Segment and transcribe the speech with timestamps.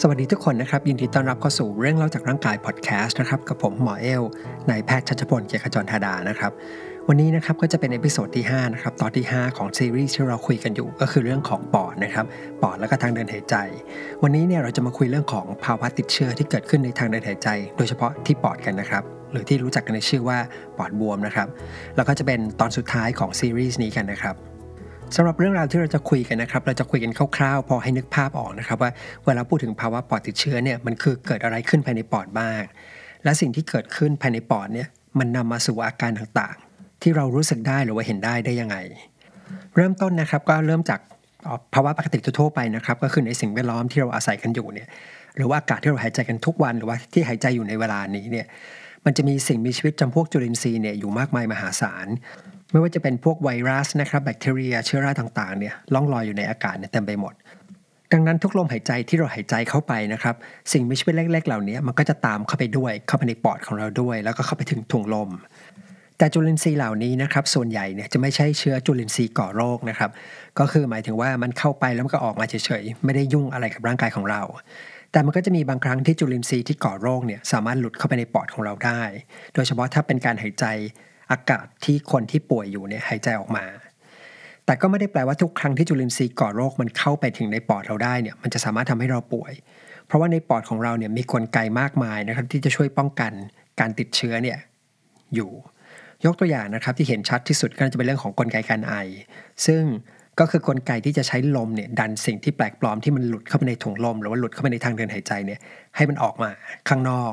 [0.00, 4.22] สวัสดีทุกคนนะครับ ยินดีต้อนรับเข้าสู่เรื่องเล่าจากร่างกายพอดแคสต์นะครับกับผมหมอเอล
[4.70, 6.52] นายแพทย์ชัชพลเกียรติขจรธาดานะครับ
[7.08, 12.24] วันนี้นะครับก็จะเป็น episode ที่5นะครับตอนที่ 5 ของซีรีส์ที่เราคุยกันอยู่ ก็คือเรื่องของปอดนะครับ
[12.62, 13.56] ปอดแล้วก็ทางเดินหายใจ
[14.22, 19.02] วันนี้เนี่ยเราจะมาคุยเรื่องของภาวะติดเชื้อที่เกิดขึ้นในทางเดินหายใจ โดยเฉพาะที่ปอดกันนะครับ
[19.32, 20.38] หรือที่รู้จักกันในชื่อว่า
[20.78, 21.48] ปอดบวมนะครับ
[21.96, 24.36] แล้วก็จะเป็นตอนสุดท้ายของซีรีส์นี้กันนะครับ
[25.16, 28.90] สำหรับเรื่องราวที่เราจะคุยกันนะครับ เราจะคุยกันคร่าวๆ พอให้นึกภาพออกนะครับว่า
[29.24, 32.60] เวลาพูดถึงภาวะปอดติดเชื้อเนี่ยมันคือเกิดอะไรขึ้นภายในปอดบ้าง
[33.24, 38.76] และสิ่งที่เกิดขึ้นภายในปอดเนี่ยมันนำมาสู่อาการต่างๆ ที่เรารู้สึกได้หรือว่าเห็นได้ได้ยังไง
[39.76, 41.00] เริ่มต้นนะครับก็เริ่มจาก
[41.74, 44.88] ภาวะปกติทั่วไปนะครับก็คือในสิ่งแวดล้อมที่เราอาศัยกันอยู่เนี่ย
[45.36, 48.46] หรือว่าอากาศที่เราหายใจกันทุกวันหรือว่าที่หายใจอยู่ในเวลานี้เนี่ย
[49.04, 52.06] มันจะมีสิ่งมีชีวิตจำพวกจุลินทรีย์เนี่ยอยู่มากมายมหาศาล
[52.74, 57.34] ไม่ว่าจะเป็นพวกไวรัสนะครับแบคทีเรียเชื้อราต่างๆเนี่ยล่องลอยอยู่ในอากาศเนี่ยเต็มไปหมด
[58.12, 60.34] ดังนั้นทุกลมหายใจที่เราหายใจเข้าไปนะครับ
[60.72, 65.30] สิ่งมีชีวิตเล็กๆ เหล่านี้มันก็จะตามเข้าไปด้วยเข้าไปในปอดของเราด้วย แล้วก็เข้าไปถึงถุงลม
[66.18, 70.10] แต่จุลินทรีย์เหล่านี้นะครับส่วนใหญ่เนี่ยจะไม่ใช่เชื้อจุลินทรีย์ก่อโรคนะครับ
[70.58, 74.42] ก็คือหมายถึงว่ามันเข้าไปแล้วมันก็ออกมาเฉยๆไม่ได้ยุ่งอะไรกับร่างกายของเรา
[75.12, 79.02] แต่มันก็จะมีบางครั้งที่จุลินทรีย์ที่ก่อโรคเนี่ยสามารถหลุดเข้าไปในปอดของเราได้
[79.54, 80.64] โดยเฉพาะถ้าเป็นการหายใจ
[81.30, 83.64] อากาศที่คนที่ป่วยอยู่เนี่ยหายใจออกมา
[84.66, 89.52] แต่ก็ไม่ได้แปลว่าทุกครั้งที่จุลินทรีย์ก่อโรคมันเข้าไปถึงในปอดเราได้เนี่ยมันจะสามารถทำให้เราป่วย
[90.06, 93.32] เพราะว่าในปอดของเราเนี่ยมีกลไกมากมายนะครับที่จะช่วยป้องกัน
[93.80, 94.58] การติดเชื้อเนี่ย
[95.34, 95.50] อยู่
[96.24, 98.94] ยกตัวอย่างนะครับที่เห็นชัดที่สุดก็จะเป็นเรื่องของกลไกการไอ
[99.66, 99.82] ซึ่ง
[100.40, 105.60] ก็คือกลไกที่จะใช้ลมเนี่ยดันสิ่งที่แปลกปลอมที่มันหลุดเข้าไปในถุงลม หรือว่าหลุดเข้าไปในทางเดินหายใจเนี่ย
[105.96, 106.50] ให้มันออกมา
[106.88, 107.24] ข้างนอ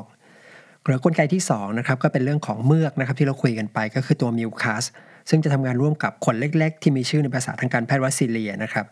[0.84, 4.84] หรือกลไกที่2นะครับก็เป็นเรื่องของเมือกนะครับที่เราคุยกันไปก็คือตัวมิวคัส
[5.30, 8.86] ซึ่งจะทำงานร่วมกับขนเล็ก ๆ ที่มีชื่อในภาษาทางการแพทย์ว่าซิเลียนะครับ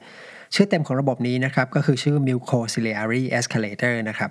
[0.55, 4.30] ชื่อเต็มของระบบนี้นะครับก็คือชื่อ mucociliary escalator นะครับ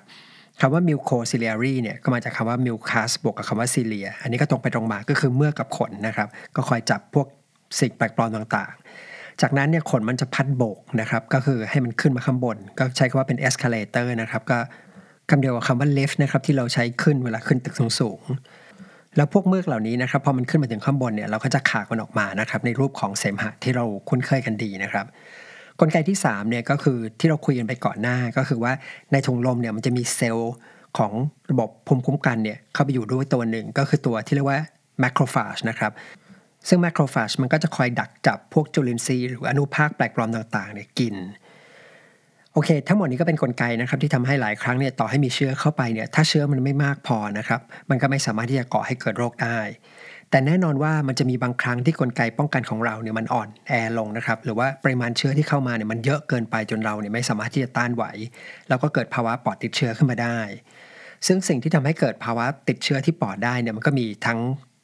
[0.59, 7.27] คำว่า mucociliary เนี่ยก็มาจากคำว่า mucus บวกกับคำว่า cilia อันนี้ก็ตรงไปตรงมาก็คือเมือกกับขนนะครับก็คอยจับพวก
[7.79, 14.59] สิ่งแปลกปลอมต่างๆ จากนั้นเนี่ยขนมันจะพัดโบกนะครับก็คือให้มันขึ้นมาข้างบน ก็ใช้คำว่าเป็น escalator นะครับก็
[15.29, 25.05] คำเดียวกับคำว่า lift นะครับที่เราใช้ขึ้นเวลาขึ้นตึกสูงๆแล้วพวกเมือกเหล่านี้นะครับพอมันขึ้นมาถึงข้างบนเนี่ยเราก็จะขากมันออกมานะครับในรูปของเสมหะที่เราคุ้นเคยกันดีนะครับ
[25.79, 28.73] กลไกที่3เนี่ยก็คือที่เราคุยกันไปก่อนหน้าก็คือว่า
[29.11, 30.53] ในถุงลมเนี่ยมันจะมีเซลล์
[30.97, 31.11] ของ
[31.51, 34.59] ระบบภูมิคุ้มกันเนี่ยเข้าไปอยู่ด้วยตัวหนึ่งก็คือตัวที่เรียกว่า
[34.99, 35.91] แมคโครฟาจนะครับ
[36.67, 41.15] ซึ่งแมคโครฟาจมันก็จะคอยดักจับพวกจุลินทรีย์หรืออนุภาคแปลกปลอมต่างๆเนี่ยกิน
[42.61, 49.59] อเคทั้งหมดนี้ก็เป็นนกลไกนะครับที่ทำให้หลายครั้งเนี่ยต่อให้มีเชื้อเข้าไปเนี่ยถ้าเชื้อมันไม่มากพอนะครับมันก็ไม่สามารถที่จะก่อให้เกิดโรคได้
[50.31, 58.03] แต่แน่นอนว่ามันจะมีบางครั้งที่กลไกป้องกันของเราเนี่ยมันอ่อนแอลงนะครับหรือว่าปริมาณเชื้อที่เข้ามาเนี่ยมันเยอะเกินไปจนเราเนี่ยไม่สามารถที่จะต้านไหว
[58.69, 60.39] แล้วก็เกิดภาวะปอดติดเชื้อขึ้นมาได้
[61.27, 64.39] ซึ่งสิ่งที่ทำให้เกิดภาวะติดเชื้อที่ปอดได้เนี่ยมันก็มีทั้ง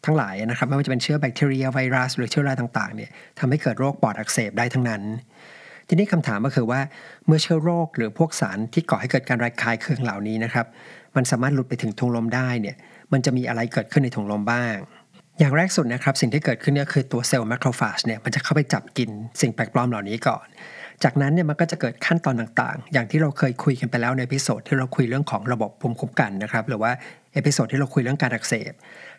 [0.06, 3.10] ทั้งหลายนะครับไม่ว่าจะเป็นเชื้อแบคทีเรียไวรัส หรือเชื้อราต่างๆเนี่ย
[3.40, 5.02] ทำให้เกิดโรคปอดอักเสบได้ทั้งนั้น
[5.88, 6.80] ทีนี้คำถามก็คือว่า
[7.28, 10.66] เมื่อเชื้อโรคหรือพวกสารที่ก่อให้เกิดการระคายเคืองเหล่านี้นะครับ
[11.16, 12.76] มันสามารถหลุดไปถึงถุงลมได้เนี่ย
[13.14, 14.76] มันจะมีอะไรเกิดขึ้นในถุงลมบ้าง
[15.40, 19.10] อย่างแรกสุดนะครับสิ่งที่เกิดขึ้นเนี่ยคือตัวเซลล์ macrophage เนี่ยมันจะเข้าไปจับกิน
[19.42, 20.46] สิ่งแปลกปลอมเหล่านี้ก่อน
[21.04, 26.92] จากนั้นเนี่ยมันก็จะเกิดขั้นตอนต่างๆ อย่างที่เราเคยคุยกันไปแล้วใน episode ที่เราคุยเรื่องของระบบภูมิคุ้มกันนะครับหรือว่า
[27.34, 28.74] episode ที่เราคุยเรื่องการอักเสบ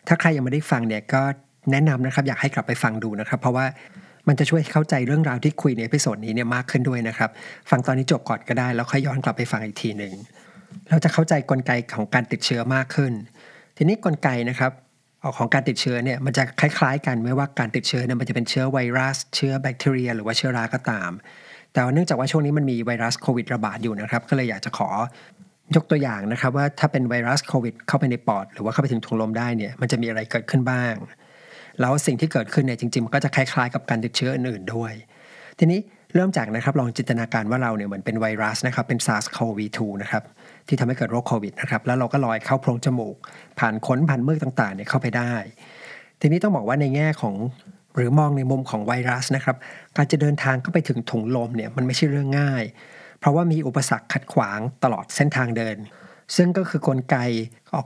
[0.07, 1.21] ถ้าใครยังไม่ได้ฟังเนี่ยก็
[1.71, 3.65] แนะนำนะครับอยากให้กลับไปฟังดูนะครับ เพราะว่า
[4.27, 7.29] มันจะช่วยเข้าใจเรื่องราวที่คุยใน episode นี้เนี่ยมากขึ้นด้วยนะครับ
[7.69, 10.13] ฟังตอนนี้จบก่อนก็ได้ แล้วค่อยย้อนกลับไปฟังอีกทีหนึ่ง
[10.89, 13.13] เราจะเข้าใจกลไกของการติดเชื้อมากขึ้น
[13.77, 14.71] ทีนี้กลไกนะครับ
[15.37, 21.11] ของการติดเชื้อเนี่ยมันจะคล้าย ๆ กันไม่ว่าการติดเชื้อเนี่ยมันจะเป็นเชื้อไวรัส เชื้อแบคทีเรีย หรือว่าเชื้อราก็ตาม
[21.73, 24.89] แต่เนื่องจากว่าช่วงนี้มันมีไวรัสโควิดระบาดอยู่นะครับ ก็เลยอยากจะขอ
[25.75, 30.93] ยกตัวอย่างนะครับว่าถ้าเป็นไวรัสโควิดเข้าไปในปอด หรือว่าเข้าไปถึงถุงลมได้เนี่ยมันจะมีอะไรเกิดขึ้นบ้าง
[31.81, 34.93] แล้วสิ่งที่เกิดขึ้นเนี่ยจริงๆมันก็จะคล้ายๆ กับการติดเชื้ออื่นๆด้วย
[35.59, 35.79] ทีนี้
[36.15, 40.23] เริ่มจากนะครับลองจินตนาการว่าเราเนี่ยเหมือนเป็นไวรัสนะครับเป็น SARS-CoV-2 นะครับ
[40.67, 43.15] ที่ทำให้เกิดโรคโควิดนะครับแล้วเราก็ลอยเข้าโพรงจมูก
[43.59, 45.33] ผ่านขนผ่านมือต่างๆเนี่ยเข้าไปได้
[46.21, 47.35] ทีนี้ต้องบอกว่าในแง่ของ
[47.95, 49.55] หรือมองในมุมของไวรัสนะครับ
[49.97, 52.63] การจะเดินทางเข้าไปถึงถุงลมเนี่ยมันไม่ใช่เรื่องง่าย
[53.19, 55.77] เพราะว่ามีอุปสรรคขัดขวางตลอดเส้นทางเดิน
[56.35, 57.17] ซึ่งก็คือกลไก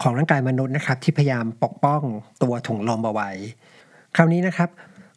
[0.03, 2.01] ของร่างกายมนุษย์นะครับที่พยายามปกป้อง
[2.43, 3.29] ตัวถุงลมเอาไว้
[4.15, 4.69] คราวนี้นะครับ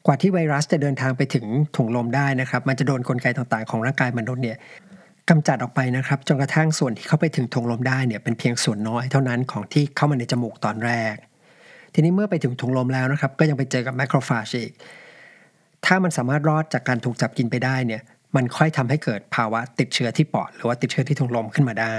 [0.06, 1.46] กว่าที่ไวรัสจะเดินทางไปถึง
[1.76, 4.56] ถุงลมได้นะครับ มันจะโดนกลไกต่างๆของร่างกายมนุษย์เนี่ย
[5.31, 11.14] กำจัดออกไปนะครับจนกระทั่งส่วนที่เข้าไปถึงถุงลมได้เนี่ยเป็นเพียงส่วนน้อยเท่านั้นของที่เข้ามาในจมูกตอนแรก
[11.94, 14.73] ทีนี้เมื่อไปถึงถุงลมแล้วนะครับ ก็ยังไปเจอกับแมคโครฟาจอีก
[15.87, 18.02] ถ้ามันสามารถรอดจากการถูกจับกินไปได้เนี่ย
[18.37, 21.96] มันค่อยทำให้เกิดภาวะติดเชื้อที่ปอด หรือว่าติดเชื้อที่ถุงลมขึ้นมาได้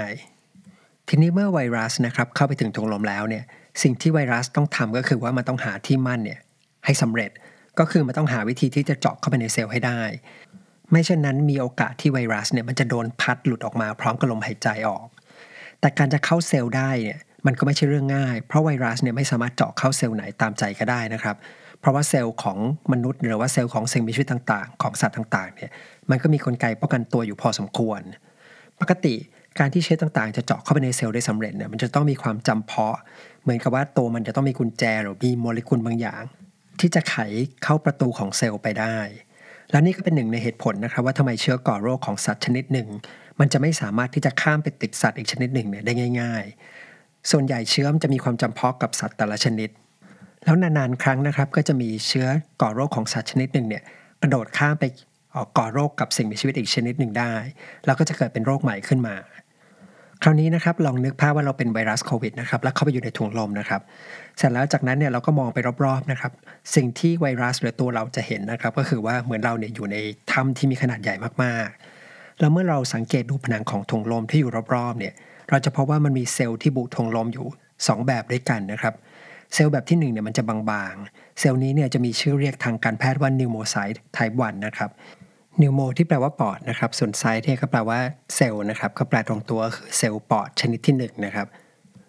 [1.08, 3.44] ทีนี้เมื่อไวรัสนะครับเข้าไปถึงถุงลมแล้วเนี่ย
[3.82, 6.40] สิ่งที่ไวรัสต้องทำก็คือว่ามันต้องหาที่มั่นเนี่ย
[6.86, 7.30] ให้สำเร็จ
[7.78, 10.00] ก็คือมันต้องหาวิธีที่จะเจาะเข้าไปในเซลล์ให้ได้
[10.90, 15.06] ไม่เช่นนั้นมีโอกาสที่ไวรัสเนี่ยมันจะโดนพัดหลุดออกมาพร้อมกับลมหายใจออก
[15.80, 21.36] แต่การจะเข้าเซลล์ได้เนี่ยมันก็ไม่ใช่เรื่องง่าย เพราะไวรัสเนี่ยไม่สามารถเจาะเข้าเซลล์ไหนตามใจก็ได้นะครับ
[21.80, 22.58] เพราะว่าเซลล์ของ
[22.92, 25.70] มนุษย์ หรือว่าเซลล์ของสิ่งมีชีวิตต่างๆ ของสัตว์ต่างๆเนี่ย
[26.10, 28.00] มันก็มีกลไกป้องกันตัวอยู่พอสมควร
[28.80, 29.14] ปกติ
[29.58, 32.96] การที่เชื้อต่างๆ จะเจาะเข้าไปในเซลล์ได้สำเร็จเนี่ยมันจะต้องมีความจำเพาะ
[33.42, 36.22] เหมือนกับว่าตัวมันจะต้องมีกุญแจหรือมีโมเลกุลบางอย่าง
[36.80, 37.16] ที่จะไข
[37.64, 38.98] เข้าประตูของเซลล์ไปได้
[39.70, 42.88] และนี่ก็เป็นหนึ่งในเหตุผลนะครับ ว่าทำไมเชื้อก่อโรคของสัตว์ชนิดหนึ่ง
[43.40, 46.44] มันจะไม่สามารถที่จะข้ามไปติดสัตว์อีกชนิดหนึ่งเนี่ยได้ง่าย
[46.86, 49.70] ๆ ส่วนใหญ่เชื้อมจะมีความจำเพาะกับสัตว์แต่ละชนิด
[50.44, 52.26] แล้วนานๆครั้งนะครับ ก็จะมีเชื้อ
[52.62, 53.82] ก่อโรคของสัตว์ชนิดหนึ่งเนี่ย
[54.22, 54.84] กระโดดข้ามไป
[55.58, 57.32] ก่อโรคกับสิ่งมีชีวิตอีกชนิดหนึ่งได้
[57.86, 59.16] แล้วก็จะเกิดเป็นโรคใหม่ขึ้นมา
[60.22, 63.80] คราวนี้นะครับลองนึกภาพว่าเราเป็นไวรัสโควิดนะครับแล้วเข้าไปอยู่ในถุงลมนะครับ
[64.38, 66.32] เสร็จแล้วจากนั้นเนี่ยเราก็มองไปรอบๆนะครับ
[66.74, 69.96] สิ่งที่ไวรัสหรือตัวเราจะเห็นนะครับ ก็คือว่าเหมือนเราเนี่ยอยู่ใน
[70.32, 75.14] ถ้ำที่มีขนาดใหญ่มากๆ แล้วเมื่อเราสังเกตดูผนังของถุงลมที่อยู่รอบๆเนี่ย
[75.50, 77.46] เราจะพบว่ามันมีเซลล์ที่บุถุงลมอยู่
[77.76, 78.94] 2 แบบด้วยกันนะครับ
[79.54, 84.90] เซลล์แบบที่1เนี่ยมันจะบางๆ เซลล์นี้เนี่ยจะมีชื่อเรียกทางการแพทย์ว่า pneumocyte type 1นะครับ
[85.62, 87.98] pneumo ที่แปลว่าปอดนะครับ ส่วน cyte เนี่ยก็แปลว่า
[88.36, 91.46] เซลล์นะครับ ก็แปลตรงตัวคือเซลล์ปอดชนิดที่1นะครับ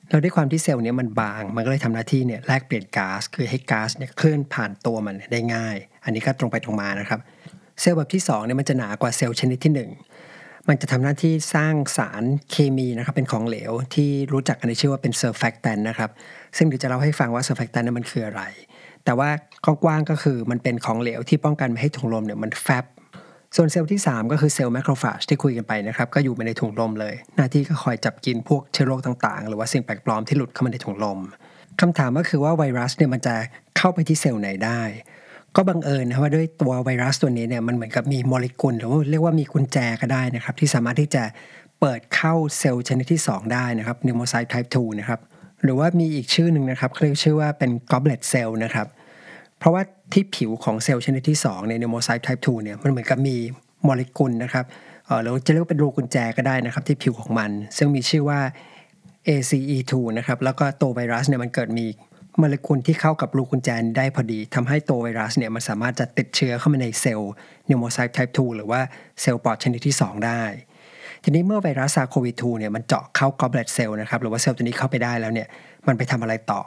[0.09, 7.19] แล้วด้วยความที่เซลล์นี้มันบาง มันก็เลยทำหน้าที่เนี่ยแลกเปลี่ยนก๊าซคือให้ก๊าซเนี่ยเคลื่อนผ่านตัวมันได้ง่าย อันนี้ก็ตรงไปตรงมานะครับ
[7.81, 9.73] เซลล์แบบที่2เนี่ยมันจะหนากว่าเซลล์ชนิดที่
[10.25, 16.09] 1 มันจะทำหน้าที่สร้างสารเคมีนะครับเป็นของเหลวที่รู้จักกันในชื่อว่าเป็น surfactant นะครับ
[16.57, 18.43] ซึ่งเดี๋ยวจะเล่าให้ฟังว่า surfactant นั้นมันคืออะไร
[19.05, 19.29] แต่ว่า
[19.65, 22.85] กว้างๆก็คือมันเป็นของเหลวที่ป้องกันไม่ให้ถุงลมเนี่ยมันแฟบ
[23.55, 31.19] ส่วนเซลล์ที่ 3 ก็คือเซลล์ macrophage ที่คุยกันไปนะครับก็อยู่ในถุงลมเลย หน้าที่ก็คอยจับกินพวกเชื้อโรคต่างๆ หรือว่าสิ่งแปลกปลอมที่หลุดเข้ามาในถุงลม
[31.81, 33.35] คำถามก็คือว่าไวรัสเนี่ยมันจะ
[33.77, 34.81] เข้าไปที่เซลล์ไหนได้
[35.55, 41.23] ก็บังเอิญนะว่าด้วยตัวไวรัสตัวนี้เนี่ยมันเหมือนกับมีโมเลกุลหรือว่าเรียกว่ามีกุญแจก็ได้นะครับที่สามารถที่จะ
[41.79, 45.19] เปิดเข้าเซลล์ชนิดที่ 2 ได้นะครับ pneumocyte type 2นะครับ
[45.63, 48.87] หรือว่ามีอีกชื่อหนึ่งนะครับเรียกชื่อว่าเป็น goblet cell นะครับ
[49.59, 49.81] เพราะว่า
[50.13, 53.35] ที่ผิวของเซลล์ชนิดที่2ใน pneumocyte type 2เนี่ยมันเหมือนกับมี
[53.83, 54.65] โมเลกุลนะครับ
[55.21, 58.39] หรือจะเรียกว่าเป็นรูกุญแจก็ได้นะครับที่ผิวของมัน ซึ่งมีชื่อว่า
[59.27, 61.85] ACE2 นะครับแล้วก็ตัวไวรัสเนี่ยมันเกิดมี
[62.37, 67.31] โมเลกุลที่เข้ากับรูกุญแจได้พอดีทำให้ตัวไวรัสเนี่ยมันสามารถจะติดเชื้อเข้ามาในเซลล์
[67.69, 68.81] pneumocyte type 2หรือว่า
[69.21, 70.43] เซลล์ปอดชนิดที่ 2 ได้
[71.23, 75.47] ทีนี้เมื่อไวรัส SARS-CoV-2 เนี่ยมันเจาะเข้า goblet cell นะครับหรือว่าเซลล์ตัวนี้เข้าไปได้แล้วเนี่ย
[75.87, 76.61] มันไปทำอะไรต่อ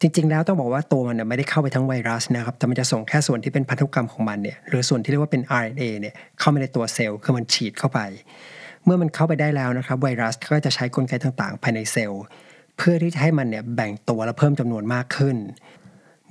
[0.00, 8.00] จริง ๆ แล้วต้องบอกว่าตัวมันไม่ได้เข้าไปทั้งไวรัสนะครับ แต่มันจะส่งแค่ส่วนที่เป็นพันธุกรรมของมันเนี่ยหรือส่วนที่เรียกว่าเป็น RNA เนี่ยเข้าไปในตัวเซลล์คือมันฉีดเข้าไป
[8.84, 12.22] เมื่อมันเข้าไปได้แล้วนะครับไวรัสก็จะใช้กลไกต่างๆ ภายในเซลล์
[12.76, 15.36] เพื่อที่จะให้มันเนี่ยแบ่งตัวและเพิ่มจำนวนมากขึ้น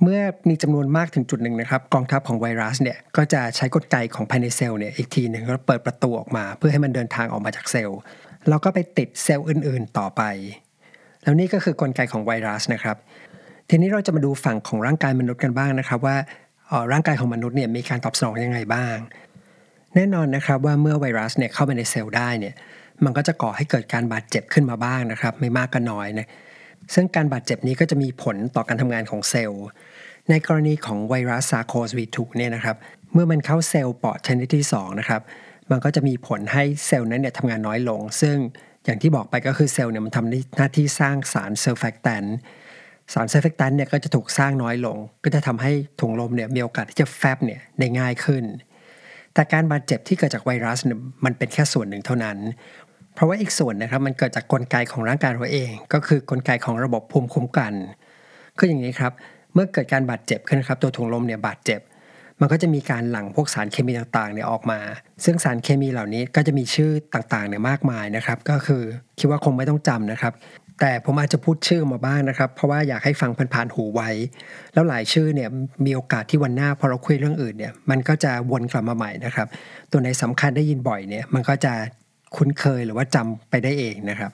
[0.02, 7.98] เมื่อมีจำนวนมากถึงจุดหนึ่งนะครับกองทัพของไวรัสเนี่ยก็จะใช้กลไกของภายในเซลล์เนี่ยอีกทีหนึ่งก็เปิดประตูออกมา เพื่อให้มันเดินทางออกมาจากเซลล์
[8.48, 10.22] แล้วก็ไปติดเซลล์อื่น ๆ ต่อไป
[11.22, 12.96] แล้วนี่ก็คือกลไกของไวรัสนะครับ
[13.68, 16.16] ทีนี้เราจะมาดูฝั่งของร่างกายมนุษย์กันบ้างนะครับ ว่า
[16.92, 18.96] ร่างกายของมนุษย์เนี่ยมีการตอบสนองยังไงบ้าง
[19.94, 22.54] แน่นอนนะครับว่าเมื่อไวรัสเนี่ยเข้าไปในเซลล์ได้เนี่ย
[23.04, 26.28] มันก็จะก่อให้เกิดการบาดเจ็บขึ้นมาบ้างนะครับ ไม่มากก็น้อยนะ
[26.94, 29.66] ซึ่งการบาดเจ็บนี้ก็จะมีผลต่อการทำงานของเซลล์
[30.30, 32.76] ในกรณีของไวรัส SARS-CoV-2 เนี่ยนะครับ
[33.12, 35.22] เมื่อมันเข้าเซลล์ปอดชนิดที่2นะครับ
[35.70, 38.36] มันก็จะมีผลให้เซลล์นั้นเนี่ยทำงานน้อยลง ซึ่ง
[38.84, 42.24] อย่างที่บอกไปก็คือเซลล์เนี่ยมันทำหน้าที่สร้างสาร surfactant
[43.12, 48.44] สาร surfactant เนี่ยก็จะถูกสร้างน้อยลง ก็จะทำให้ถุงลมเนี่ยมีโอกาสที่จะแฟบเนี่ยได้ง่ายขึ้น
[49.34, 52.38] แต่การบาดเจ็บที่เกิดจากไวรัสเนี่ยมันเป็นแค่ส่วนหนึ่งเท่านั้น
[53.14, 57.72] เพราะว่าอีกส่วนนะครับมันเกิดจากกลไกของร่างกายเราเอง ก็คือกลไกของระบบภูมิคุ้มกัน
[58.58, 59.12] คืออย่างนี้ครับ
[59.54, 61.80] เมื่อเกิดการบาดเจ็บขึ้นครับตัวถุงลมเนี่ยบาดเจ็บ
[62.40, 64.78] มันก็จะมีการหลั่งพวกสารเคมีต่างๆเนี่ยออกมา
[65.24, 68.82] ซึ่งสารเคมีเหล่านี้ก็จะมีชื่อต่างๆเนี่ยมากมายนะครับ ก็คือ
[69.18, 70.32] คิดว่าคงไม่ต้องจำนะครับ
[70.80, 74.10] แต่ผมอาจจะพูดชื่อมาบ้างนะครับ เพราะว่าอยากให้ฟังผ่านๆหูไว้
[74.72, 75.48] แล้วหลายชื่อเนี่ย
[75.86, 79.46] มีโอกาสที่วันหน้าพอเราคุยเรื่องอื่นเนี่ยมันก็จะวนกลับมาใหม่นะครับ
[79.90, 81.72] ตัวในสำคัญได้ยินบ่อยเนี่ยมันก็จะ
[82.36, 84.32] คุ้นเคยหรือว่าจำไปได้เองนะครับ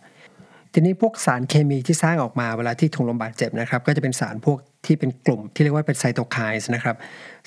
[0.72, 6.96] ทีนี้พวกสารเคมีที่สร้างออกมาเวลาที่ถุงลมบาดเจ็บนะครับ ก็จะเป็นสารพวกที่เป็นกลุ่มที่เรียกว่าเป็นไซโตไคน์นะครับ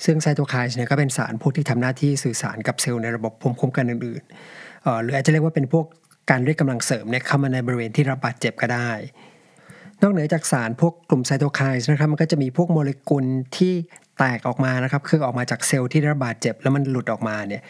[0.04, 5.86] ซึ่งไซโตไคน์เนี่ยก็เป็นสารพวกที่ทำหน้าที่สื่อสารกับเซลล์ในระบบภูมิคุ้มกันอื่นๆหรืออาจจะเรียกว่าเป็นพวก
[6.30, 8.90] การเรียกกำลังเสริมเนี่ยเข้ามาในบริเวณที่รับบาดเจ็บก็ได้
[10.02, 13.24] นอกเหนือจากสารพวกกลุ่มไซโตไคน์นะครับมันก็จะมีพวกโมเลกุล
[13.56, 13.74] ที่
[14.18, 17.62] แตกออกมานะครับคือออกมาจากเซลล์ที่ได้รับบาดเจ็บแล้วมันหลุดออกมาเนี่ย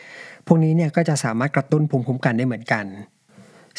[0.46, 2.84] พวกนี้เนี่ยก็จะสามารถกระตุ้นภูมิคุ้มกันได้เหมือนกัน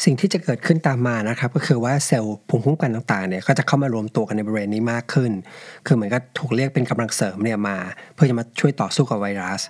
[0.04, 5.32] สิ่งที่จะเกิดขึ้นตามมานะครับก็คือว่าเซลล์ภูมิคุ้มกันต่างๆเนี่ยก็จะเข้ามารวมตัวกันในบริเวณนี้มากขึ้น
[5.86, 7.76] คือเหมือนกับถูกเรียกเป็นกำลังเสริมเนี่ยมา
[8.14, 9.62] เพื่อจะมาช่วยต่อสู้กับไวรัส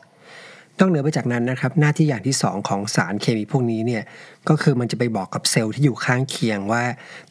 [0.78, 4.02] นอกเหนือไปจากนั้นนะครับ หน้าที่อย่างที่ 2 ของสารเคมีพวกนี้เนี่ย
[4.49, 6.82] ก็คือมันจะไปบอกกับเซลล์ที่อยู่ข้างเคียงว่า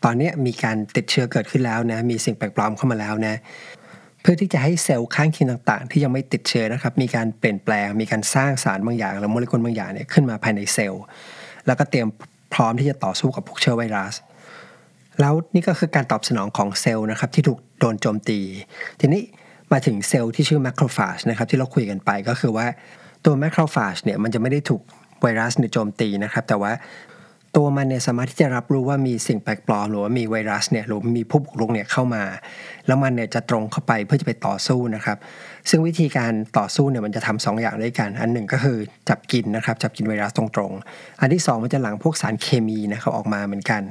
[0.03, 3.35] ตอนนี้มีการติดเชื้อเกิดขึ้นแล้วนะมีสิ่งแปลกปลอมเข้ามาแล้วนะ
[4.21, 11.03] เพื่อที่จะให้เซลล์ข้างเคียงต่างๆ ที่ยังไม่ติดเชื้อนะครับ มีการเปลี่ยนแปลง มีการสร้างสารบางอย่างหรือโมเลกุลบางอย่างเนี่ยขึ้นมาภายในเซลล์
[11.65, 12.07] แล้วก็เตรียม
[12.53, 14.13] พร้อมที่จะต่อสู้กับพวกเชื้อไวรัส
[15.19, 18.39] แล้วนี่ก็คือการตอบสนองของเซลล์นะครับที่ถูกโดนโจมตี
[18.99, 19.21] ทีนี้
[19.71, 22.67] มาถึงเซลล์ที่ชื่อแมคโครฟาจนะครับที่เราคุยกันไปก็คือว่า
[23.27, 24.81] ตัวแมคโครฟาจเนี่ยมันจะไม่ได้ถูก
[25.21, 26.71] ไวรัสเนี่ยโจมตีนะครับ แต่ว่า
[27.55, 32.23] ตัวมันเนี่ยสามารถที่จะรับรู้ว่ามีสิ่งแปลกปลอมหรือว่ามีไวรัสเนี่ยหรือมีผู้บุกรุกเนี่ยเข้ามา
[32.87, 35.17] แล้วมันเนี่ยจะตรงเข้าไปเพื่อจะไปต่อสู้นะครับ
[35.69, 38.77] ซึ่งวิธีการต่อสู้เนี่ยมันจะทำ2ออย่างด้วยกัน อันหนึ่งก็คือ
[39.09, 43.81] จับกินนะครับจับกินไวรัสตรงๆ อันที่ 2 มันจะหลั่งพวกสารเคมีนะครับออกมาเหมือนกัน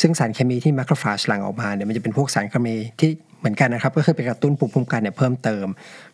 [0.00, 3.10] ซึ่งสารเคมีที่ macrophage หลั่งออกมาเนี่ยมันจะเป็นพวกสารเคมีที่
[3.40, 5.66] เหมือนกันนะครับก็คือไปกระตุ้นภูมิคุ้มกันเนี่ยเพิ่มเติม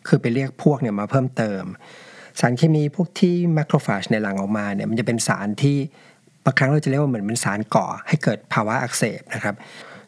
[0.07, 1.63] คือไปเรียกพวกเนี่ยมาเพิ่มเติม
[2.39, 5.77] สารเคมีพวกที่ macrophage เนี่ยหลั่งออกมาเนี่ยมันจะเป็นสารที่
[6.45, 9.55] บางครั้งเราจะเรียกว่าเหมือนเป็นสารก่อให้เกิดภาวะอักเสบนะครับ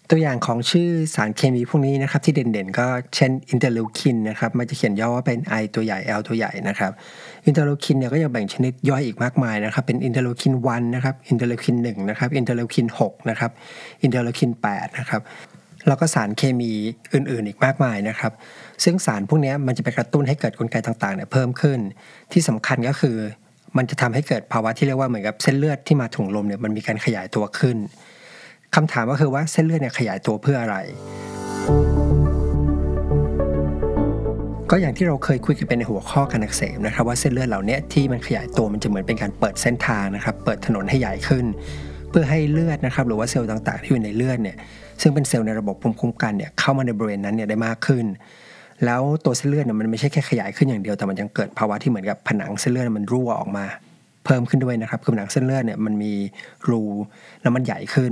[0.09, 6.91] ตัวอย่างของชื่อสารเคมีพวกนี้นะครับที่เด่นๆ ก็เช่น interleukin นะครับมันจะเขียนย่อว่าเป็น I ตัวใหญ่ L ตัวใหญ่นะครับ
[7.45, 13.51] interleukin เนี่ยก็ยังแบ่งชนิดย่อยอีกมากมายนะครับเป็น interleukin 1นะครับ interleukin 1นะครับ interleukin 6นะครับ
[14.03, 15.21] interleukin 8นะครับ
[15.87, 16.71] แล้วก็สารเคมี
[17.13, 18.31] อื่น ๆ อีกมากมายนะครับ
[18.83, 21.79] ซึ่งสารพวกนี้มันจะไปกระตุ้นให้เกิดกลไกต่างๆเนี่ยเพิ่มขึ้น
[22.31, 23.17] ที่สำคัญก็คือ
[23.77, 27.77] มันจะทำให้เกิดภาวะที่เรียกว่าเหมือนกับเส้นเลือดที่มาถุงลมเนี่ยมันมีการขยายตัวขึ้น
[28.75, 30.75] คำถามก็คือว่าเส้นเลือดเนี่ยขยายตัวเพื่ออะไร
[34.71, 41.45] ก็อย่างที่เราเคยคุยกันเป็นในหัวข้อการอักเสบนะครับ ว่าเส้นเลือดเหล่านี้ที่มันขยายตัวมันจะเหมือนเป็นการเปิดเส้นทางนะครับ เปิดถนนให้ใหญ่ขึ้น
[42.09, 44.55] เพื่อให้เลือดนะครับหรือว่าเซลล์ต่างๆ ที่อยู่ในเลือดเนี่ย
[45.01, 48.05] ซึ่งเป็นเซลล์ในระบบภูมิคุ้มกันเนี่ยเข้ามาในบริเวณนั้นเนี่ยได้มากขึ้น
[48.85, 53.65] แล้วตัวเส้นเลือดเนี่ยมันไม่ใช่แค่ขยายขึ้นอย่างเดียวแต่มันยังเกิดภาวะที่เหมือนกับผนังเส้นเลือดมันรั่วออกมา
[54.25, 56.13] เพิ่มขึ้นด้วยนะครับคือผนังเส้นเลือดเนี่ยมันมี
[56.69, 56.83] รู
[57.41, 58.11] แล้วมันใหญ่ขึ้น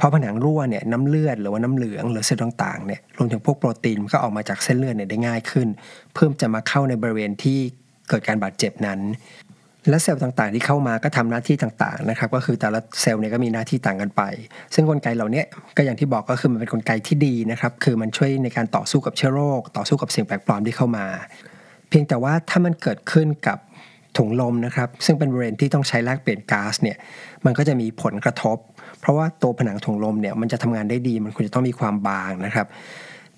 [0.00, 5.68] พอผนังรั่วเนี่ยน้ำเลือดหรือว่าน้ำเหลืองหรือเซลล์ต่างๆเนี่ยรวมถึงพวกโปรตีนก็ออกมาจากเส้นเลือดเนี่ยได้ง่ายขึ้น
[6.14, 7.58] เพิ่มจะมาเข้าในบริเวณที่
[8.08, 9.00] เกิดการบาดเจ็บนั้น
[9.88, 14.22] และเซลล์ต่างๆ ที่เข้ามาก็ทำหน้าที่ต่างๆนะครับก็คือแต่ละเซลล์เนี่ยก็มีหน้าที่ต่างกันไป
[14.74, 15.42] ซึ่งกลไกเหล่านี้
[15.76, 21.06] ก็อย่างที่บอกก็คือมันเป็นนกลไกที่ดีนะครับคือมันช่วยในการต่อสู้กับเชื้อโรค ต่อสู้กับสิ่งแปลกปลอมที่เข้ามา
[21.88, 23.58] เพียงแต่ว่าถ้ามันเกิดขึ้นกับ
[24.18, 26.96] ถุงลมนะครับซึ่งเป็นบริเวณที่ต้องใช้แลกเปลี่ยนก๊าซเนี่ย
[27.44, 28.58] มันก็จะมีผลกระทบ
[29.00, 32.66] เพราะว่าตัวผนังถุงลมเนี่ยมันจะทำงานได้ดีมันควรจะต้องมีความบางนะครับ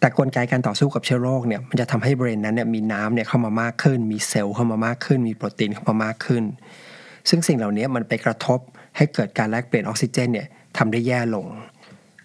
[0.01, 6.45] แต่กลไกการต่อสู้กับเชื้อโรคเนี่ยมันจะทำให้บริเวณนั้นเนี่ยมีน้ำเนี่ยเข้ามามากขึ้น มีเซลล์เข้ามามากขึ้น มีโปรตีนเข้ามามากขึ้น
[7.29, 8.59] ซึ่งสิ่งเหล่านี้มันไปกระทบ
[8.97, 10.47] ให้เกิดการแลกเปลี่ยนออกซิเจนเนี่ย
[10.79, 11.47] ทำได้แย่ลง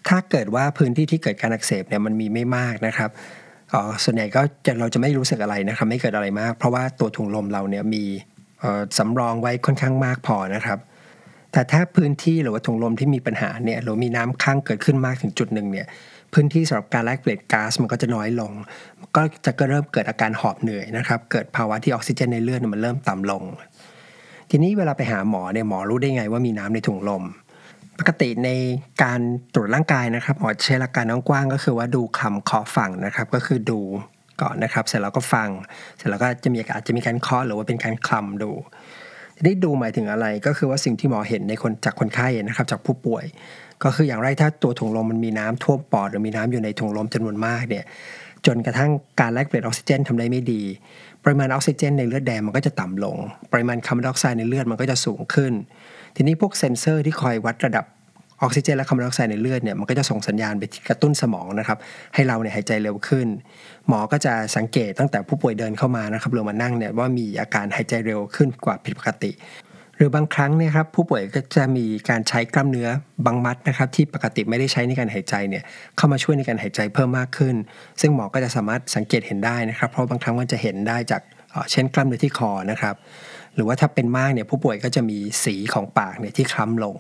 [0.08, 3.10] ถ้าเกิดว่าพื้นที่ที่เกิดการอักเสบเนี่ยมันมีไม่มากนะครับ
[4.04, 8.04] ส่วนใหญ่ก็จะเราจะไม่รู้สึกอะไรนะครับไม่เกิดอะไรมาก เพราะว่าตัวถุงลมเราเนี่ยมี
[8.98, 10.80] สำรองไว้ค่อนข้างมากพอนะครับ
[11.51, 15.88] แต่ถ้าพื้นที่หรือว่าถุงลมที่มีปัญหาเนี่ยหรือมีน้ำค้างเกิดขึ้นมากถึงจุดหนึ่งเนี่ย
[16.34, 18.52] พื้นที่สำหรับการแลกเปลี่ยนก๊าซมันก็จะน้อยลง
[19.16, 23.44] ก็จะก็เริ่มเกิดอาการหอบเหนื่อยนะครับ เกิดภาวะที่ออกซิเจนในเลือดมันเริ่มต่ำลง
[24.50, 27.24] ทีนี้เวลาไปหาหมอเนี่ยหมอรู้ได้ไงว่ามีน้ำในถุงลม
[28.00, 28.50] ปกติใน
[29.04, 29.20] การ
[29.54, 33.80] ตรวจร่างกายนะครับหมอใช้หลักการกว้างก็คือว่าดูคำเคาะฝั่งนะครับ ก็คือดู
[34.42, 35.50] ก่อนนะครับ เสร็จแล้วก็ฟัง
[35.98, 38.52] เสร็จแล้วก็จะมีอาจจะมีการเคาะหรือว่าเป็นการคลำดู
[39.45, 43.25] นี่ดูหมายถึงอะไร ก็คือว่าสิ่งที่หมอเห็นในคนจากคนไข้นะครับ จากผู้ป่วย
[43.83, 47.86] ก็คืออย่างไรถ้าตัวถุงลมมันมีน้ำท่วมปอดหรือมีน้ำอยู่ในถุงลมจำนวนมากเนี่ย
[48.45, 50.62] จนกระทั่งการแลกเปลี่ยนออกซิเจนทำได้ไม่ดี
[51.24, 53.17] ปริมาณออกซิเจนในเลือดแดงมันก็จะต่ำลง
[53.51, 55.53] ปริมาณคาร์บอนไดออกไซด์ในเลือดมันก็จะสูงขึ้น
[56.15, 57.86] ทีนี้พวกเซนเซอร์ที่คอยวัดระดับ
[58.41, 61.77] ออกซิเจนและคาร์บอนไดออกไซด์ในเลือดเนี่ยมันก็จะส่งสัญญาณไปกระตุ้นสมองนะครับ
[62.13, 63.27] ให้เราเนี่ยหายใจเร็วขึ้น
[63.88, 69.31] หมอก็จะสังเกตตั้งแต่ผู้ป่วยเดินเข้ามานะครับหรือมานั่งเนี่ยว่ามีอาการหายใจเร็วขึ้นกว่าผิดปกติ
[69.98, 72.89] หรือบางครั้งเนี่ยครับผู้ป่วยก็จะมีการใช้กล้ามเนื้อ
[73.25, 75.63] บางมัดนะครับ ที่ปกติไม่ได้ใช้ในการหายใจเนี่ย
[75.98, 77.55] เข้ามาช่วยในการหายใจเพิ่มมากขึ้น
[78.01, 81.21] ซึ่งหมอก็จะสามารถสังเกตเห็นได้นะครับ เพราะบางครั้งมันจะเห็นได้จาก
[81.71, 82.95] เช่นกล้ามเนื้อที่คอนะครับ
[83.55, 86.95] หรือว่าถ้าเป็นมากเนี่ยผู้ป่วยก็จะมีสีของปากเนี่ยที่คล้ำลง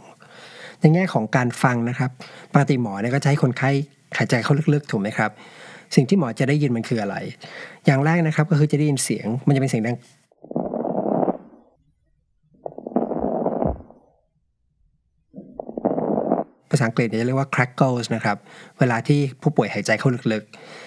[0.81, 2.11] ในแง่ของการฟังนะครับ
[2.53, 3.69] ปกติหมอเนี่ยก็จะให้คนไข้
[4.17, 5.31] หายใจเข้าลึกๆถูกไหมครับ
[5.95, 7.15] สิ่งที่หมอจะได้ยินมันคืออะไร
[7.85, 9.97] อย่างแรกนะครับก็คือจะได้ยินเสียง มันจะเป็นเสียงดัง
[16.69, 18.37] ภาษาอังกฤษจะเรียกว่า crackles นะครับ
[18.79, 20.43] เวลาที่ผู้ป่วยหายใจเข้าลึก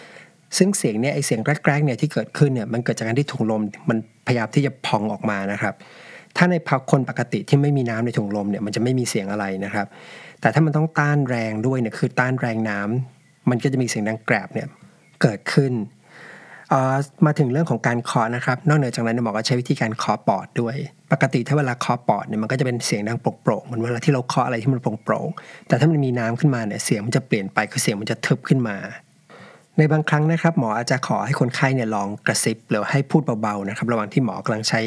[0.06, 5.74] ๆ ซึ่งเสียงเนี่ยไอเสียงแรกๆเนี่ยที่เกิดขึ้นเนี่ยมันเกิดจากการที่ถุงลมมันพยายามที่จะพองออกมานะครับ
[6.36, 9.86] ถ้าในภาคนปกติที่ไม่มีน้ำในถุงลมเนี่ยมันจะไม่มีเสียงอะไรนะครับ
[10.40, 14.68] แต่ถ้ามันต้องต้านแรงด้วยเนี่ยคือต้านแรงน้ำมันก็จะมีเสียงดังแกรบเนี่ย
[15.22, 15.72] เกิดขึ้น
[17.26, 20.76] มาถึงเรื่องของการเคาะนะครับ นอกเหนือจากนั้นหมอก็ใช้วิธีการเคาะปอดด้วย
[21.12, 28.76] ปกติถ้าเวลาเคาะปอดเนี่ยมันก็จะเป็นเสียงดังโปร่งๆเหมือนเวลาที่เราเคาะอะไรที่มันโปร่งๆแต่ถ้ามันมีน้ำขึ้นมาเนี่ยเสียงมันจะเปลี่ยนไปคือเสียงมันจะทึบขึ้นมา
[29.78, 34.80] ในบางครั้งนะครับ หมออาจจะขอให้คนไข้เนี่ยลองกระซิบหรือให้พูดเบาๆนะครับ ระหว่างที่หมอกำลังใช้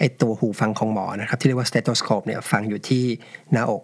[0.00, 3.04] ไอตัวหูฟังของหมอนะครับที่เรียกว่า stethoscope เนี่ยฟังอยู่ที่
[3.52, 3.82] หน้าอก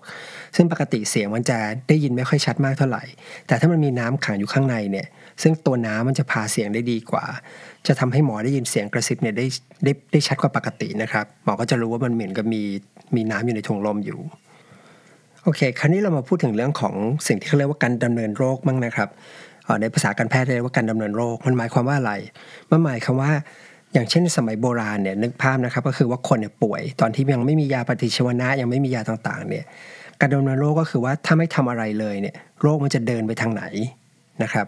[0.57, 1.59] ซึ่งปกติเสียงมันจะ
[1.89, 3.05] ได้ยินไม่ค่อยชัดมากเท่าไหร่
[3.47, 5.07] แต่ถ้ามันมีน้ำขังอยู่ข้างในเนี่ย
[5.43, 7.25] ซึ่งตัวน้ำมันจะพาเสียงได้ดีกว่า
[7.87, 9.47] จะทำให้หมอได้ยินเสียงกระซิบเนี่ยได้
[9.85, 12.63] ได้ได้ชัดกว่าปกตินะครับหมอก็จะรู้ว่ามันเหมือนกับมี
[13.17, 14.19] มีน้ำอยู่ในถุงลมอยู่
[15.43, 16.95] โอเค คราวนี้เรามาพูดถึงเรื่องของ
[17.27, 19.09] สิ่งที่เขาเรียกว่าการดำเนินโรคบ้างนะครับ
[19.81, 22.13] ในภาษาการแพทย์เรียกว่าการดำเนินโรค มันหมายความว่าอะไร
[22.71, 23.33] มันหมายความว่า
[23.97, 29.65] อย่างเช่นสมัยโบราณเนี่ยนึกภาพนะครับก็คือว่าคนเนี่ยป่วย ตอนที่ยังไม่มียาปฏิชีวนะยังไม่มียาต่างๆเนี่ย
[30.21, 33.65] การดำเนินโรคก็คือว่าถ้าไม่ทำอะไรเลยเนี่ยโรคมันจะเดินไปทางไหน
[34.43, 34.67] นะครับ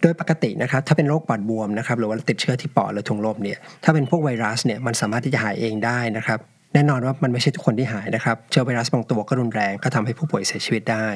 [0.00, 6.38] โดยปกตินะครับถ้าเป็นโรคปอดบวมนะครับหรือว่าติดเชื้อที่ปอดหรือถุงลมเนี่ยถ้าเป็นพวกไวรัสเนี่ยมันสามารถที่จะหายเองได้นะครับ
[6.74, 11.08] แน่นอนว่ามันไม่ใช่ทุกคนที่หายนะครับเชื้อไวรัสบางตัวก็รุนแรงก็ทำให้ผู้ป่วยเสียชีวิตได้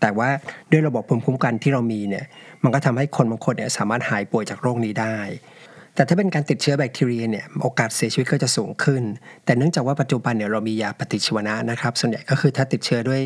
[0.00, 0.28] แต่ว่า
[0.70, 2.24] ด้วยระบบภูมิคุ้มกันที่เรามีเนี่ย
[2.64, 5.16] มันก็ทำให้คนบางคนเนี่ยสามารถหายป่วยจากโรคนี้ได้
[5.94, 9.02] แต่ถ้าเป็นการติดเชื้อแบคทีเรียเนี่ยโอกาสเสียชีวิตก็จะสูงขึ้น
[9.44, 13.20] แต่เนื่องจากว่าปัจจุบันเนี่ยเรามียาปฏิชีวนะนะครับส่วนใหญ่ก็คือถ้าติดเชื้อด้วย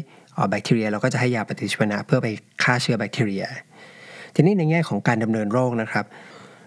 [0.51, 2.29] แบคทีเรีย เราก็จะให้ยาปฏิชีวนะเพื่อไป
[2.63, 3.45] ฆ่าเชื้อแบคทีเรีย
[4.35, 6.05] ทีนี้ในแง่ของการดำเนินโรคนะครับ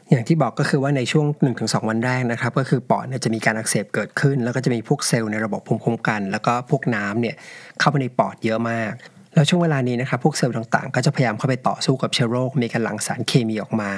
[0.09, 1.25] อย่างที่บอกก็คือว่าในช่วง
[1.57, 7.35] 1-2 วันแรกนะครับ ก็คือปอดเนี่ยจะมีการอักเสบเกิดขึ้น แล้วก็จะมีพวกเซลล์ในระบบภูมิคุ้มกัน แล้วก็พวกน้ำเนี่ย
[7.79, 8.91] เข้าไปในปอดเยอะมาก
[9.33, 13.91] แล้วช่วงเวลานี้นะครับพวกเซลล์ต่างๆ ก็จะพยายามเข้าไปต่อสู้กับเชื้อโรค มีการหลั่งสารเคมีออกมา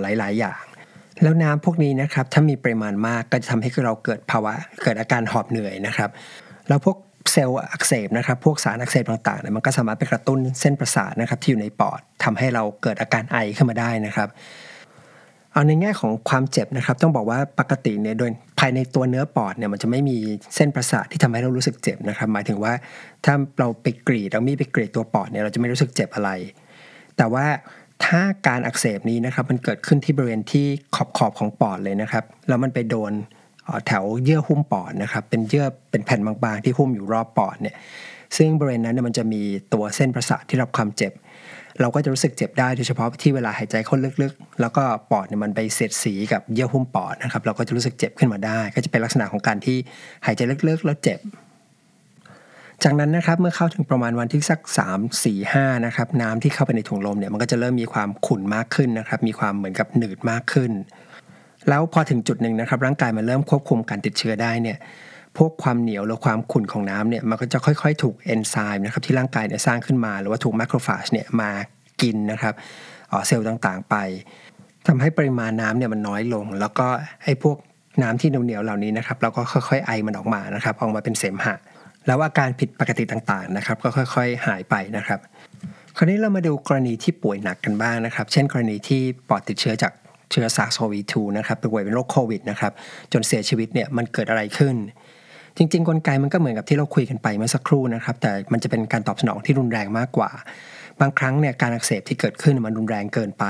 [0.00, 0.62] หลาย ๆ อย่าง
[1.22, 6.10] แล้วน้ำพวกนี้นะครับถ้ามีปริมาณมากก็จะทำให้เราเกิดภาวะเกิดอาการหอบเหนื่อยนะครับ
[6.68, 6.96] แล้วพวก
[7.32, 14.28] เซลล์อักเสบนะครับ พวกสารอักเสบต่างๆเนี่ยมันก็สามารถไปกระตุ้นเส้นประสาทนะครับที่อยู่ในปอดทำให้เราเกิดอาการไอขึ้นมาได้นะครับ
[15.52, 20.16] เอาในแง่ของความเจ็บนะครับ ต้องบอกว่าปกติเนี่ยโดยภายในตัวเนื้อปอดเนี่ยมันจะไม่มี
[20.54, 22.72] เส้นประสาทที่ทำให้เรารู้สึกเจ็บนะครับ หมายถึงว่า
[23.24, 26.30] ถ้าเราไปกรีดเรามีไปกรีดตัวปอดเนี่ยเราจะไม่รู้สึกเจ็บอะไร
[27.16, 27.44] แต่ว่า
[28.04, 33.12] ถ้าการอักเสบนี้นะครับมันเกิดขึ้นที่บริเวณที่ขอบขอบของปอดเลยนะครับแล้วมันไปโดน
[33.86, 37.76] แถวเยื่อหุ้มปอดนะครับเป็นเยื่อเป็นแผ่นบางๆ ที่หุ้มอยู่รอบปอดเนี่ย
[38.36, 41.12] ซึ่งบริเวณนั้นมันจะมีตัวเส้นประสาทที่รับความเจ็บ
[41.80, 49.76] เราก็จะรู้สึกเจ็บได้โดยเฉพาะที่เวลาหายใจเข้าลึกๆ แล้วก็ปอดเนี่ยมันไปเสียดสีกับเยื่อหุ้มปอดนะครับเราก็จะรู้สึกเจ็บขึ้นมาได้ ก็จะเป็นลักษณะของการที่
[50.26, 51.18] หายใจลึกๆ แล้วเจ็บ
[52.82, 60.72] จากนั้นนะครับเมื่อเข้าถึงประมาณวันที่สัก 3 4 5นะครับน้ำที่เข้าไปในถุงลมเนี่ยมันก็จะเริ่มมีความขุ่นมากขึ้นนะครับมีความเหมือนกับหนืดมากขึ้น
[61.68, 64.78] แล้วพอถึงจุดหนึ่งนะครับร่างกายมันเริ่มควบคุมการติดเชื้อได้เนี่ย
[65.36, 71.50] พวกความเหนียวหรือความขุ่นของน้ำเนี่ยมันก็จะค่อยๆ ถูกเอนไซม์นะครับที่ร่างกายเนี่ยสร้างขึ้นมา หรือว่าถูกแมคโครฟาจเนี่ยมา
[72.02, 72.54] กินนะครับ
[73.26, 73.96] เซลล์ต่างๆไป
[74.86, 76.86] ทำให้ปริมาณน้ำเนี่ยมันน้อยลง แล้วก็
[77.24, 77.56] ไอ้พวก
[78.02, 81.54] น้ำที่เหนียวๆเหล่านี้นะครับเราก็ค่อยๆไอมันออกมานะครับออกมาเป็นเสมหะ
[82.06, 85.20] แล้วอาการผิดปกติต่างๆนะครับ ก็ค่อย ๆ หายไปนะครับ
[85.96, 89.92] คราวนี้เรามาดูกรณีที่ป่วยหนักกันบ้างนะครับ เช่น กรณีที่ปอดติดเชื้อจาก
[90.30, 92.72] เชื้อซาร์โควี2นะครับป่วยเป็นโรคโควิดนะครับ
[93.12, 94.76] จนเสียชีวิตเนี่ยมันเกิดอะไรขึ้น
[95.56, 100.30] จริง ๆ กลไกมันก็เหมือนกับที่เราคุยกันไปเมื่อสักครู่นะครับ แต่มันจะเป็นการตอบสนองที่รุนแรงมากกว่า
[101.00, 103.44] บางครั้งเนี่ยการอักเสบที่เกิดขึ้นมันรุนแรงเกินไป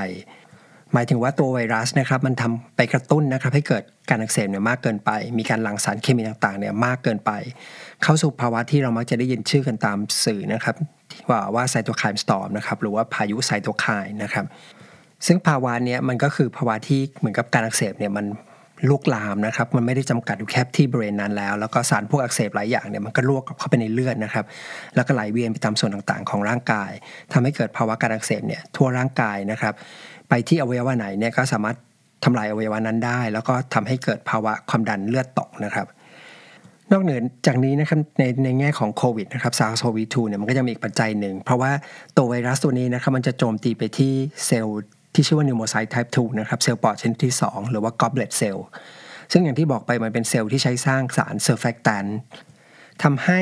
[0.93, 7.31] หมายถึงว่าตัวไวรัสนะครับมันทำไปกระตุ้นนะครับให้เกิดการอักเสบเนี่ยมากเกินไป มีการหลั่งสารเคมีต่างๆเนี่ยมากเกินไป
[8.05, 10.77] เข้าสู่ภาวะที่เรามักจะได้ยินชื่อกันตามสื่อนะครับ
[11.31, 14.47] ว่าว่าไซโตไคน์สตอมนะครับหรือว่าพายุไซโตไคน์นะครับ
[15.27, 18.27] ซึ่งภาวะนี้มันก็คือภาวะที่เหมือนกับการอักเสบเนี่ยมัน
[18.90, 24.45] ลุกลามนะครับ มันไม่ได้จำกัดอยู่แค่ที่บริเวณนั้นแล้ว แล้วก็สารพวกอักเสบหลายอย่างเนี่ยมันก็ลวกเข้าไปในเลือดนะครับ
[24.95, 26.90] แล้วก็ไหลเวียนไปตามส่วนต่างๆ ของร่างกาย
[27.33, 29.75] ทำให้เกิดภาวะการอักเสบเนี่ยทั่วร่างกายนะครับ
[30.29, 31.77] ไปที่อวัยวะไหนเนี่ยก็สามารถ
[32.25, 35.87] ทำลายอวัยวะนั้นได้ แล้วก็ทำให้เกิดภาวะความดันเลือดตกนะครับ
[36.92, 41.73] นอกเหนือจากนี้นะครับในในแง่ของโควิดนะครับ SARS-CoV-2 เนี่ยมันก็ยังมีอีกปัจจัยหนึ่ง เพราะว่า
[42.16, 44.12] ตัวไวรัสตัวนี้นะครับมันจะโจมตีไปที่
[44.47, 44.81] เซลล์
[45.14, 48.59] ที่ชื่อว่า pneumocyte type 2นะครับเซลล์ปอดชนิดที่ 2 หรือว่า goblet cell
[49.33, 52.05] ซึ่งอย่างที่บอกไปมันเป็นเซลล์ที่ใช้สร้างสาร surfactant
[53.03, 53.40] ทำให้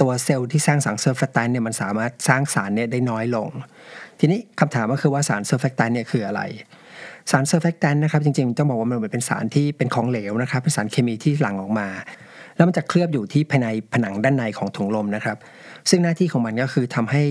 [0.00, 3.48] ตัวเซลล์ที่สร้างสาร surfactant เนี่ยมันสามารถสร้างสารเนี่ยได้น้อยลง
[4.20, 6.42] ทีนี้คำถามก็คือว่าสาร surfactant เนี่ยคืออะไร
[7.30, 11.88] สาร surfactant นะครับจริงๆต้องบอกว่ามันเหมือนเป็นสารที่เป็นของเหลวนะครับเป็นสารเคมีที่หลั่งออกมา
[12.56, 15.36] แล้วมันจะเคลือบอยู่ที่ภายในผนังด้านในของถุงลมนะครับ
[15.90, 17.22] ซึ่งหน้าที่ของมันก็คือทำให้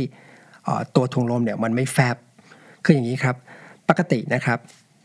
[0.96, 2.16] ตัวถุงลมเนี่ยมันไม่แฟบ
[2.86, 3.36] คืออย่างนี้ครับ
[3.90, 4.60] ปกตินะครับ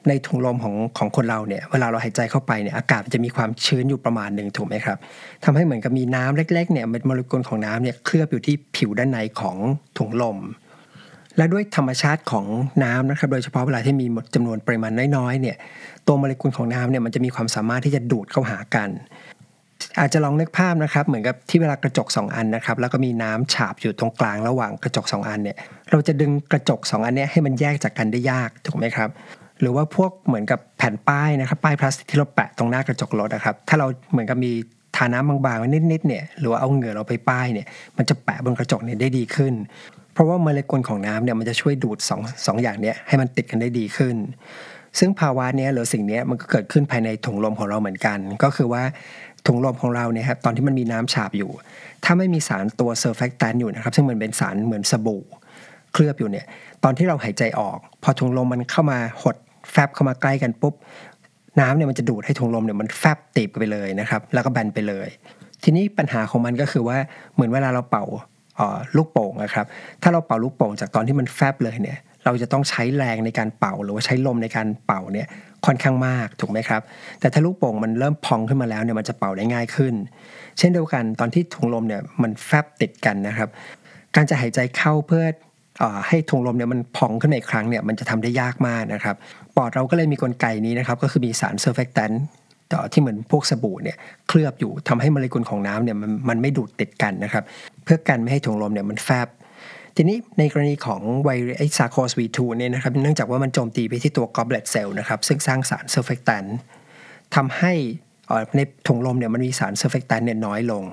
[0.09, 4.99] ในถุงลมของของคนเราเนี่ยเวลาเราหายใจเข้าไปเนี่ยอากาศมันจะมีความชื้นอยู่ประมาณหนึ่งถูกไหมครับ
[5.45, 9.57] ทำให้เหมือนกับมีน้ำเล็กๆเนี่ยโมเลกุลของน้ำเนี่ยเคลือบอยู่ที่ผิวด้านในของ
[9.99, 10.39] ถุงลม
[11.37, 12.47] และด้วยธรรมชาติของ
[12.85, 15.57] น้ำนะครับ โดยเฉพาะเวลาที่มีจำนวนปริมาณน้อยๆเนี่ย
[16.07, 18.89] ตัวโมเลกุลของน้ำเนี่ยมันจะมีความสามารถที่จะดูดเข้าหากัน
[20.01, 25.57] อาจจะลองนึกภาพนะครับ เหมือนกับที่เวลากระจก 2 อันนะครับ แล้วก็มีน้ำฉาบอยู่ตรงกลางระหว่างกระจก 2 อันเนี่ย
[25.91, 29.11] เราจะดึงกระจก 2 อันเนี้ยให้มันแยกจากกันได้ยากถูกไหมครับ
[29.61, 34.53] หรือว่าพวกเหมือนกับแผ่นป้ายนะครับ ป้ายพลาสติกที่เราแปะตรงหน้ากระจกรถนะครับ ถ้าเราเหมือนกับมี
[34.97, 39.55] ทาน้ำบางๆไว้นิดๆเนี่ย หรือว่าเอาเหงื่อเราไปป้ายเนี่ย มันจะแปะบนกระจกเนี่ยได้ดีขึ้น
[40.13, 44.17] เพราะว่าโมเลกุลของน้ำเนี่ยมันจะช่วยดูด2งอย่างเนี้ยให้มันติดกันได้ดีขึ้น
[44.99, 48.83] ซึ่งภาวะนี้หรือสิ่งนี้มันก็เกิดขึ้นภายในถุงลมของเราเหมือนกัน ก็คือว่า
[49.47, 51.51] ถุงลมของเราเนี่ยครับตอนที่มันมีน้ำฉาบอยู่
[52.05, 55.23] ถ้าไม่มีสารตัวเซอร์แฟกแตนอยู่นะครับ ซึ่งมันเป็นสารเหมือนสบู่
[55.93, 56.47] เคลือบอยู่เนี่ย
[56.85, 59.37] ตอนที่เราหายใจออก พอถุงลมมันเข้ามาหด
[59.71, 60.75] แฟบเข้ามาใกล้กันปุ๊บ
[61.61, 65.09] น้ำเนี่ยมันจะดูดให้ถุงลมเนี่ยมันแฟบตีบไปเลยนะครับ แล้วก็แบนไปเลย
[65.63, 66.99] ทีนี้ปัญหาของมันก็คือว่า
[67.35, 68.05] เหมือนเวลาเราเป่า
[68.97, 69.67] ลูกโป่งนะครับ
[70.03, 75.27] ถ้าเราเป่าลูกโป่งจากตอนที่มันแฟบเลยเนี่ย เราจะต้องใช้แรงในการเป่า หรือว่าใช้ลมในการเป่าเนี่ย
[75.67, 76.83] ค่อนข้างมากถูกไหมครับ
[77.21, 79.95] แต่ถ้าลูกโป่งมันเริ่มพองขึ้นมาแล้วเนี่ยมันจะเป่าได้ง่ายขึ้น
[80.59, 83.49] เช่นเดียวกันตอนที่ถุงลมเนี่ยมันแฟบติดกันนะครับ
[84.17, 85.25] การจะหายใจเข้าเพื่อ
[86.09, 89.17] ให้ถุงลมเนี่ยมันพองขึ้นในครั้งเนี่ยมันจะทำได้ยากมากนะครับ
[89.57, 92.13] ปอดเราก็เลยมีกลไกนี้นะครับก็คือมีสารเซอร์เฟกแตน
[92.93, 93.97] ที่เหมือนพวกสบู่เนี่ย
[94.29, 97.45] เคลือบอยู่ทำให้โมเลกุลของน้ำเนี่ยมันมันไม่ดูดติดกันนะครับ
[97.85, 99.29] เพื่อกันไม่ให้ถุงลมเนี่ยมันแฟบ
[99.97, 106.45] ทีนี้ในกรณีของไวรัส SARS-CoV-2 เนี่ยนะครับเนื่องจากว่ามันโจมตีไปที่ตัว goblet cell นะครับซึ่งสร้างสาร surfactant
[107.35, 107.73] ทำให้
[108.57, 110.85] ในถุงลมเนี่ยมันมีสาร surfactant เนี่ยน้อยลง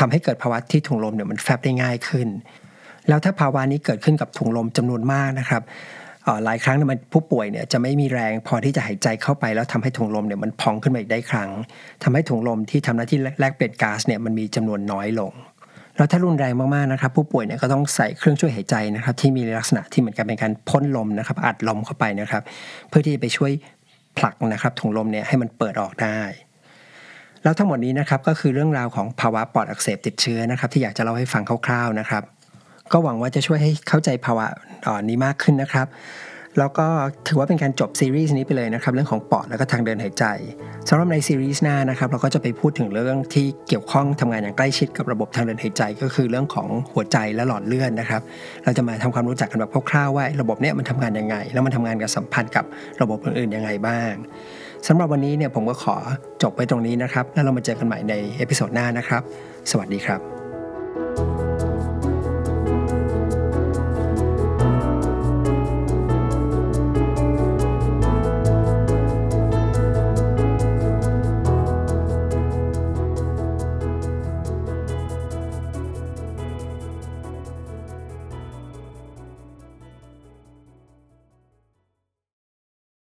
[0.00, 2.28] ทำให้เกิดภาวะที่ถุงลมเนี่ยมันแฟบได้ง่ายขึ้น
[3.08, 5.62] แล้วถ้าภาวะนี้เกิดขึ้นกับถุงลมจำนวนมากนะครับ
[6.44, 11.50] หลายครั้งมันผู้ป่วยเนี่ยจะไม่มีแรงพอที่จะหายใจเข้าไป แล้วทำให้ถุงลมเนี่ยมันพองขึ้นมาอีกได้ครั้ง
[12.02, 15.32] ทำให้ถุงลมที่ทำหน้าที่แลกเปลี่ยนก๊าซเนี่ยมันมีจำนวนน้อยลง
[15.98, 22.42] แล้วถ้ารุนแรงมากๆนะครับ ผู้ป่วยเนี่ยก็ต้องใส่เครื่องช่วยหายใจนะครับ ที่มีลักษณะที่เหมือนกับเป็นการพ่นลมนะครับ อัดลมเข้าไปนะครับ
[22.88, 23.52] เพื่อที่จะไปช่วย
[24.18, 26.20] ผลักนะครับถุงลมเนี่ยให้มันเปิดออกได้
[27.42, 32.22] แล้วทั้งหมดนี้นะครับก็คือเรื่องราวของภาวะปอดอักเสบติดเชื้อนะครับ ที่อยากจะเล่าให้ฟังคร่าวๆนะครับ
[32.92, 34.46] ก็หวังว่าจะช่วยให้เข้าใจภาวะ
[35.08, 35.86] นี้มากขึ้นนะครับ
[36.58, 36.86] แล้วก็
[37.28, 40.24] ถือว่าเป็นการจบซีรีส์นี้ไปเลยนะครับเรื่องของปอดแล้วก็ทางเดินหายใจ
[40.88, 48.22] สำหรับในซีรีส์หน้านะครับเราก็จะไปพูดถึงเรื่องที่เกี่ยวข้องทำงานอย่างใกล้ชิดกับระบบทางเดินหายใจ ก็คือเรื่องของหัวใจและหลอดเลือดนะครับ
[48.64, 52.64] เราจะมาทำความรู้จักกันแบบคร่าวๆว่าระบบเนี้ยมันทำงานยังไง แล้วมันทำงานกับสัมพันธ์กับ
[53.00, 54.12] ระบบอื่นๆยังไงบ้าง
[54.86, 55.96] สำหรับวันนี้เนี่ยผมก็ขอ
[56.42, 59.22] จบไปตรงนี้นะครับ แล้วเรามาเจอกันใหม่ใน episode หน้านะครับ
[59.70, 60.37] สวัสดีครับ